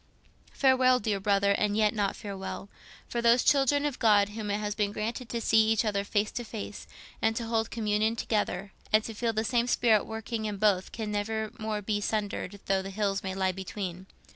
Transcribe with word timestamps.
"Farewell, 0.53 0.97
dear 0.99 1.19
brother—and 1.19 1.77
yet 1.77 1.93
not 1.93 2.15
farewell. 2.15 2.69
For 3.07 3.21
those 3.21 3.43
children 3.43 3.85
of 3.85 3.99
God 3.99 4.29
whom 4.29 4.49
it 4.49 4.57
has 4.59 4.73
been 4.73 4.91
granted 4.91 5.29
to 5.29 5.39
see 5.39 5.59
each 5.67 5.85
other 5.85 6.03
face 6.03 6.31
to 6.31 6.43
face, 6.43 6.87
and 7.21 7.35
to 7.35 7.45
hold 7.45 7.69
communion 7.69 8.15
together, 8.15 8.73
and 8.91 9.03
to 9.03 9.13
feel 9.13 9.31
the 9.31 9.43
same 9.43 9.67
spirit 9.67 10.07
working 10.07 10.45
in 10.45 10.57
both 10.57 10.91
can 10.91 11.11
never 11.11 11.51
more 11.59 11.83
be 11.83 12.01
sundered 12.01 12.59
though 12.65 12.81
the 12.81 12.89
hills 12.89 13.21
may 13.21 13.35
lie 13.35 13.51
between. 13.51 14.07